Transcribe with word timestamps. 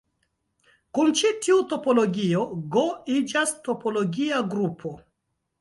Kun 0.97 1.11
ĉi 1.19 1.33
tiu 1.43 1.57
topologio 1.73 2.47
"G" 2.77 2.87
iĝas 3.19 3.55
topologia 3.69 4.45
grupo. 4.55 4.97